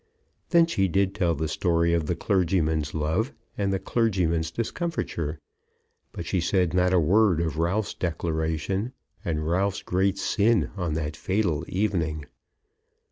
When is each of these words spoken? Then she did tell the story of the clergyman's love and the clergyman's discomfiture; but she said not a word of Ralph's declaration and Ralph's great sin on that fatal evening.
Then 0.49 0.65
she 0.65 0.87
did 0.87 1.13
tell 1.13 1.35
the 1.35 1.47
story 1.47 1.93
of 1.93 2.07
the 2.07 2.15
clergyman's 2.15 2.95
love 2.95 3.31
and 3.55 3.71
the 3.71 3.77
clergyman's 3.77 4.49
discomfiture; 4.49 5.37
but 6.11 6.25
she 6.25 6.41
said 6.41 6.73
not 6.73 6.91
a 6.91 6.99
word 6.99 7.39
of 7.39 7.59
Ralph's 7.59 7.93
declaration 7.93 8.93
and 9.23 9.47
Ralph's 9.47 9.83
great 9.83 10.17
sin 10.17 10.71
on 10.75 10.93
that 10.95 11.15
fatal 11.15 11.63
evening. 11.67 12.25